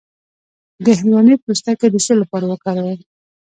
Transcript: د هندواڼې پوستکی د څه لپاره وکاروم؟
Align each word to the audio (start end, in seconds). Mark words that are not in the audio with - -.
د 0.83 0.85
هندواڼې 0.99 1.35
پوستکی 1.43 1.87
د 1.91 1.95
څه 2.05 2.13
لپاره 2.21 2.45
وکاروم؟ 2.47 2.97